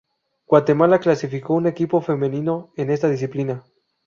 Guatemala 0.47 0.99
clasificó 0.99 1.53
un 1.53 1.67
equipo 1.67 2.01
femenino 2.01 2.73
en 2.75 2.89
esta 2.89 3.07
disciplina. 3.07 3.61